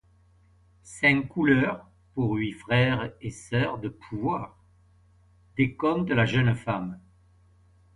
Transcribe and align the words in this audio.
Cinq 0.81 1.27
couleurs 1.27 1.85
pour 2.15 2.33
huit 2.33 2.53
frères 2.53 3.11
et 3.21 3.29
sœurs 3.29 3.77
de 3.77 3.87
pouvoir… 3.89 4.57
décompte 5.57 6.09
la 6.09 6.25
jeune 6.25 6.55
femme. 6.55 6.99